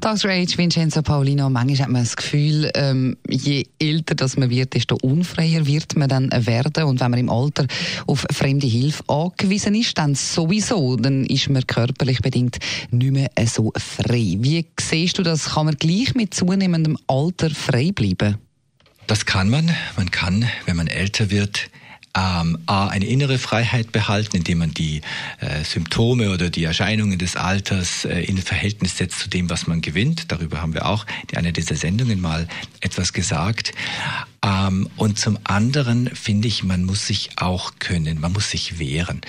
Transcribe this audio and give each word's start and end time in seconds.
Dr. 0.00 0.30
Age, 0.30 0.56
Vincenzo 0.56 1.02
Paulino, 1.02 1.50
manchmal 1.50 1.78
hat 1.78 1.88
man 1.88 2.02
das 2.02 2.14
Gefühl, 2.14 2.70
ähm, 2.74 3.16
je 3.28 3.64
älter 3.80 4.14
das 4.14 4.36
man 4.36 4.48
wird, 4.48 4.74
desto 4.74 4.96
unfreier 5.02 5.66
wird 5.66 5.96
man 5.96 6.08
dann 6.08 6.30
werden. 6.30 6.84
Und 6.84 7.00
wenn 7.00 7.10
man 7.10 7.18
im 7.18 7.28
Alter 7.28 7.66
auf 8.06 8.24
fremde 8.30 8.68
Hilfe 8.68 9.02
angewiesen 9.08 9.74
ist, 9.74 9.98
dann 9.98 10.14
sowieso, 10.14 10.94
dann 10.94 11.26
ist 11.26 11.50
man 11.50 11.66
körperlich 11.66 12.20
bedingt 12.20 12.58
nicht 12.92 13.12
mehr 13.12 13.30
so 13.46 13.72
frei. 13.76 14.36
Wie 14.38 14.66
siehst 14.78 15.18
du 15.18 15.24
das? 15.24 15.54
Kann 15.54 15.66
man 15.66 15.74
gleich 15.74 16.14
mit 16.14 16.32
zunehmendem 16.32 16.96
Alter 17.08 17.50
frei 17.50 17.90
bleiben? 17.92 18.36
Das 19.08 19.26
kann 19.26 19.50
man. 19.50 19.68
Man 19.96 20.12
kann, 20.12 20.48
wenn 20.66 20.76
man 20.76 20.86
älter 20.86 21.30
wird, 21.32 21.70
ähm, 22.18 22.58
A, 22.66 22.88
eine 22.88 23.06
innere 23.06 23.38
Freiheit 23.38 23.92
behalten, 23.92 24.36
indem 24.36 24.58
man 24.58 24.74
die 24.74 25.02
äh, 25.40 25.62
Symptome 25.64 26.30
oder 26.30 26.50
die 26.50 26.64
Erscheinungen 26.64 27.18
des 27.18 27.36
Alters 27.36 28.04
äh, 28.04 28.20
in 28.22 28.38
Verhältnis 28.38 28.96
setzt 28.96 29.20
zu 29.20 29.28
dem, 29.28 29.50
was 29.50 29.66
man 29.66 29.80
gewinnt. 29.80 30.32
Darüber 30.32 30.60
haben 30.60 30.74
wir 30.74 30.86
auch 30.86 31.06
in 31.30 31.38
einer 31.38 31.52
dieser 31.52 31.76
Sendungen 31.76 32.20
mal 32.20 32.48
etwas 32.80 33.12
gesagt. 33.12 33.72
Ähm, 34.44 34.88
und 34.96 35.18
zum 35.18 35.38
anderen 35.44 36.10
finde 36.14 36.48
ich, 36.48 36.64
man 36.64 36.84
muss 36.84 37.06
sich 37.06 37.30
auch 37.36 37.72
können, 37.78 38.20
man 38.20 38.32
muss 38.32 38.50
sich 38.50 38.78
wehren. 38.78 39.20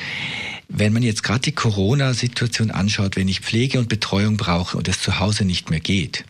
Wenn 0.67 0.93
man 0.93 1.03
jetzt 1.03 1.23
gerade 1.23 1.41
die 1.41 1.51
Corona-Situation 1.51 2.71
anschaut, 2.71 3.15
wenn 3.15 3.27
ich 3.27 3.41
Pflege 3.41 3.79
und 3.79 3.89
Betreuung 3.89 4.37
brauche 4.37 4.77
und 4.77 4.87
es 4.87 5.01
zu 5.01 5.19
Hause 5.19 5.45
nicht 5.45 5.69
mehr 5.69 5.79
geht, 5.79 6.25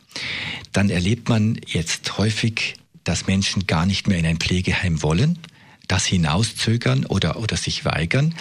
dann 0.71 0.90
erlebt 0.90 1.30
man 1.30 1.60
jetzt 1.68 2.18
häufig, 2.18 2.76
dass 3.04 3.27
Menschen 3.27 3.68
gar 3.68 3.85
nicht 3.85 4.07
mehr 4.07 4.18
in 4.18 4.26
ein 4.26 4.37
Pflegeheim 4.37 5.02
wollen, 5.02 5.40
das 5.90 6.05
hinauszögern 6.05 7.05
oder, 7.05 7.37
oder 7.37 7.57
sich 7.57 7.84
weigern, 7.84 8.34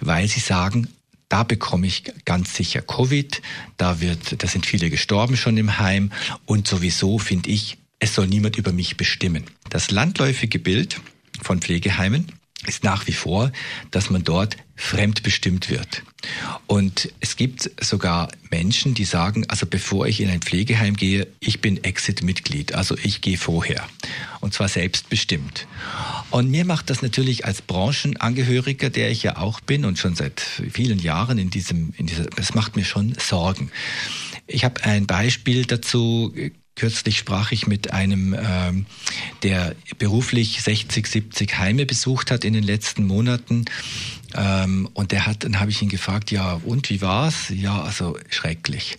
weil 0.00 0.26
sie 0.26 0.40
sagen, 0.40 0.88
da 1.28 1.44
bekomme 1.44 1.86
ich 1.86 2.04
ganz 2.24 2.54
sicher 2.54 2.82
Covid, 2.82 3.42
da 3.76 4.00
wird, 4.00 4.42
da 4.42 4.48
sind 4.48 4.66
viele 4.66 4.90
gestorben 4.90 5.36
schon 5.36 5.56
im 5.56 5.78
Heim 5.78 6.10
und 6.46 6.66
sowieso 6.66 7.18
finde 7.18 7.50
ich, 7.50 7.78
es 7.98 8.14
soll 8.14 8.26
niemand 8.26 8.56
über 8.56 8.72
mich 8.72 8.96
bestimmen. 8.96 9.44
Das 9.68 9.90
landläufige 9.90 10.58
Bild 10.58 11.00
von 11.42 11.60
Pflegeheimen 11.60 12.32
ist 12.66 12.84
nach 12.84 13.06
wie 13.06 13.12
vor, 13.12 13.52
dass 13.90 14.10
man 14.10 14.24
dort 14.24 14.56
fremdbestimmt 14.76 15.70
wird. 15.70 16.02
Und 16.66 17.12
es 17.20 17.36
gibt 17.36 17.70
sogar 17.82 18.28
Menschen, 18.50 18.94
die 18.94 19.04
sagen, 19.04 19.44
also 19.48 19.66
bevor 19.66 20.06
ich 20.06 20.20
in 20.20 20.28
ein 20.28 20.42
Pflegeheim 20.42 20.96
gehe, 20.96 21.26
ich 21.40 21.60
bin 21.60 21.82
Exit-Mitglied, 21.82 22.74
also 22.74 22.96
ich 23.02 23.20
gehe 23.20 23.38
vorher. 23.38 23.86
Und 24.40 24.52
zwar 24.52 24.68
selbstbestimmt. 24.68 25.66
Und 26.30 26.50
mir 26.50 26.64
macht 26.64 26.90
das 26.90 27.02
natürlich 27.02 27.44
als 27.44 27.62
Branchenangehöriger, 27.62 28.90
der 28.90 29.10
ich 29.10 29.22
ja 29.22 29.38
auch 29.38 29.60
bin 29.60 29.84
und 29.84 29.98
schon 29.98 30.14
seit 30.14 30.40
vielen 30.40 30.98
Jahren 30.98 31.38
in 31.38 31.50
diesem, 31.50 31.94
in 31.96 32.06
dieser, 32.06 32.24
das 32.24 32.54
macht 32.54 32.76
mir 32.76 32.84
schon 32.84 33.14
Sorgen. 33.18 33.70
Ich 34.46 34.64
habe 34.64 34.84
ein 34.84 35.06
Beispiel 35.06 35.64
dazu 35.64 36.34
Kürzlich 36.76 37.16
sprach 37.16 37.52
ich 37.52 37.66
mit 37.66 37.92
einem, 37.92 38.36
ähm, 38.38 38.86
der 39.42 39.74
beruflich 39.98 40.62
60, 40.62 41.06
70 41.06 41.58
Heime 41.58 41.86
besucht 41.86 42.30
hat 42.30 42.44
in 42.44 42.52
den 42.52 42.62
letzten 42.62 43.06
Monaten. 43.06 43.64
Ähm, 44.34 44.86
und 44.92 45.10
der 45.10 45.26
hat, 45.26 45.44
dann 45.44 45.58
habe 45.58 45.70
ich 45.70 45.80
ihn 45.80 45.88
gefragt, 45.88 46.30
ja, 46.30 46.60
und 46.64 46.90
wie 46.90 47.00
war's? 47.00 47.48
Ja, 47.48 47.80
also 47.80 48.18
schrecklich. 48.28 48.98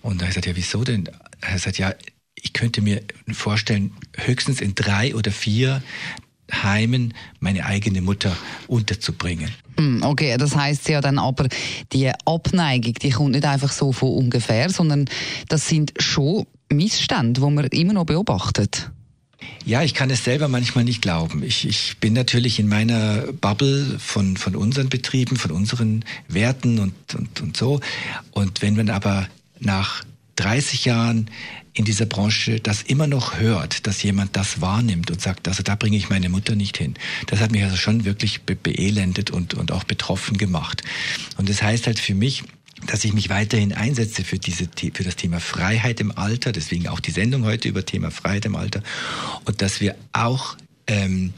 Und 0.00 0.22
er 0.22 0.28
hat 0.28 0.34
gesagt, 0.34 0.46
ja, 0.46 0.56
wieso 0.56 0.84
denn? 0.84 1.10
Er 1.42 1.48
hat 1.48 1.54
gesagt, 1.56 1.78
ja, 1.78 1.94
ich 2.34 2.54
könnte 2.54 2.80
mir 2.80 3.02
vorstellen, 3.32 3.92
höchstens 4.16 4.62
in 4.62 4.74
drei 4.74 5.14
oder 5.14 5.30
vier 5.30 5.82
Heimen 6.50 7.12
meine 7.40 7.66
eigene 7.66 8.00
Mutter 8.00 8.34
unterzubringen. 8.68 9.50
Hm, 9.76 10.02
okay, 10.02 10.36
das 10.38 10.56
heißt 10.56 10.88
ja 10.88 11.02
dann 11.02 11.18
aber, 11.18 11.48
die 11.92 12.10
Abneigung, 12.24 12.94
die 12.94 13.10
kommt 13.10 13.32
nicht 13.32 13.44
einfach 13.44 13.70
so 13.70 13.92
von 13.92 14.12
ungefähr, 14.12 14.70
sondern 14.70 15.04
das 15.48 15.68
sind 15.68 15.92
schon 15.98 16.46
Missstände, 16.72 17.40
die 17.40 17.50
man 17.50 17.64
immer 17.66 17.92
noch 17.92 18.06
beobachtet. 18.06 18.90
Ja, 19.64 19.82
ich 19.82 19.94
kann 19.94 20.10
es 20.10 20.24
selber 20.24 20.48
manchmal 20.48 20.84
nicht 20.84 21.02
glauben. 21.02 21.42
Ich, 21.42 21.66
ich 21.66 21.98
bin 21.98 22.12
natürlich 22.12 22.58
in 22.58 22.68
meiner 22.68 23.32
Bubble 23.32 23.98
von, 23.98 24.36
von 24.36 24.56
unseren 24.56 24.88
Betrieben, 24.88 25.36
von 25.36 25.52
unseren 25.52 26.04
Werten 26.26 26.78
und, 26.78 27.14
und, 27.14 27.40
und 27.40 27.56
so. 27.56 27.80
Und 28.32 28.62
wenn 28.62 28.74
man 28.76 28.90
aber 28.90 29.28
nach 29.60 30.02
30 30.36 30.84
Jahren 30.84 31.30
in 31.74 31.84
dieser 31.84 32.06
Branche 32.06 32.58
das 32.58 32.82
immer 32.82 33.06
noch 33.06 33.38
hört, 33.38 33.86
dass 33.86 34.02
jemand 34.02 34.36
das 34.36 34.60
wahrnimmt 34.60 35.10
und 35.10 35.20
sagt, 35.20 35.46
also 35.46 35.62
da 35.62 35.76
bringe 35.76 35.96
ich 35.96 36.10
meine 36.10 36.28
Mutter 36.28 36.56
nicht 36.56 36.76
hin. 36.76 36.94
Das 37.26 37.40
hat 37.40 37.52
mich 37.52 37.62
also 37.62 37.76
schon 37.76 38.04
wirklich 38.04 38.42
be 38.42 38.56
beelendet 38.56 39.30
und, 39.30 39.54
und 39.54 39.70
auch 39.70 39.84
betroffen 39.84 40.38
gemacht. 40.38 40.82
Und 41.36 41.48
das 41.48 41.62
heißt 41.62 41.86
halt 41.86 42.00
für 42.00 42.14
mich, 42.14 42.42
dass 42.86 43.04
ich 43.04 43.12
mich 43.12 43.28
weiterhin 43.28 43.72
einsetze 43.72 44.24
für, 44.24 44.38
diese, 44.38 44.68
für 44.94 45.04
das 45.04 45.16
Thema 45.16 45.40
Freiheit 45.40 46.00
im 46.00 46.16
Alter, 46.16 46.52
deswegen 46.52 46.88
auch 46.88 47.00
die 47.00 47.10
Sendung 47.10 47.44
heute 47.44 47.68
über 47.68 47.84
Thema 47.84 48.10
Freiheit 48.10 48.44
im 48.44 48.56
Alter 48.56 48.82
und 49.44 49.60
dass 49.62 49.80
wir 49.80 49.96
auch 50.12 50.56
ähm, 50.86 51.32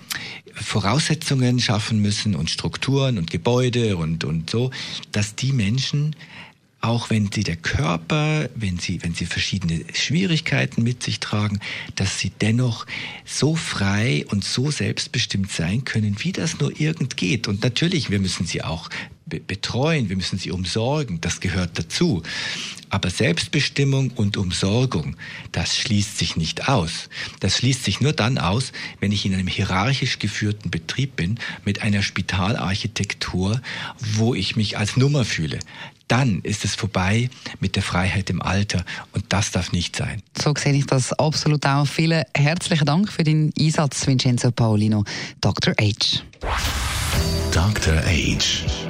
Voraussetzungen 0.55 1.61
schaffen 1.61 2.01
müssen 2.01 2.35
und 2.35 2.51
Strukturen 2.51 3.19
und 3.19 3.31
Gebäude 3.31 3.97
und, 3.97 4.25
und 4.25 4.51
so, 4.51 4.71
dass 5.13 5.35
die 5.35 5.53
Menschen 5.53 6.15
auch 6.83 7.11
wenn 7.11 7.31
sie 7.31 7.43
der 7.43 7.57
Körper, 7.57 8.49
wenn 8.55 8.79
sie, 8.79 9.03
wenn 9.03 9.15
sie 9.15 9.27
verschiedene 9.27 9.85
Schwierigkeiten 9.93 10.83
mit 10.83 11.03
sich 11.03 11.21
tragen, 11.21 11.61
dass 11.95 12.19
sie 12.19 12.31
dennoch 12.31 12.87
so 13.27 13.55
frei 13.55 14.25
und 14.31 14.45
so 14.45 14.71
selbstbestimmt 14.71 15.53
sein 15.53 15.85
können, 15.85 16.17
wie 16.21 16.33
das 16.33 16.59
nur 16.59 16.81
irgend 16.81 17.19
geht. 17.19 17.49
Und 17.49 17.63
natürlich, 17.63 18.11
wir 18.11 18.19
müssen 18.19 18.47
sie 18.47 18.63
auch 18.63 18.89
betreuen, 19.31 20.09
wir 20.09 20.17
müssen 20.17 20.39
sie 20.39 20.51
umsorgen, 20.51 21.21
das 21.21 21.41
gehört 21.41 21.79
dazu. 21.79 22.23
Aber 22.89 23.09
Selbstbestimmung 23.09 24.11
und 24.17 24.37
Umsorgung, 24.37 25.17
das 25.53 25.77
schließt 25.77 26.19
sich 26.19 26.37
nicht 26.37 26.69
aus. 26.69 27.09
Das 27.39 27.59
schließt 27.59 27.85
sich 27.85 28.01
nur 28.01 28.13
dann 28.13 28.39
aus, 28.39 28.73
wenn 28.99 29.13
ich 29.13 29.25
in 29.25 29.33
einem 29.33 29.47
hierarchisch 29.47 30.19
geführten 30.19 30.71
Betrieb 30.71 31.17
bin, 31.17 31.39
mit 31.65 31.83
einer 31.83 32.03
Spitalarchitektur, 32.03 33.61
wo 34.01 34.35
ich 34.35 34.57
mich 34.57 34.77
als 34.77 34.97
Nummer 34.97 35.25
fühle 35.25 35.61
dann 36.11 36.41
ist 36.43 36.65
es 36.65 36.75
vorbei 36.75 37.31
mit 37.61 37.77
der 37.77 37.85
Freiheit 37.85 38.31
im 38.31 38.43
Alter 38.43 38.85
und 39.13 39.25
das 39.29 39.53
darf 39.53 39.71
nicht 39.71 39.95
sein. 39.95 40.23
So 40.37 40.53
sehe 40.57 40.73
ich 40.73 40.87
das 40.87 41.13
absolut 41.13 41.65
auch. 41.65 41.87
Vielen 41.87 42.25
herzlichen 42.37 42.85
Dank 42.85 43.13
für 43.13 43.23
den 43.23 43.53
Einsatz, 43.59 44.07
Vincenzo 44.07 44.51
Paolino, 44.51 45.05
Dr. 45.41 45.73
H. 45.81 46.23
Dr. 47.53 48.03
H. 48.03 48.90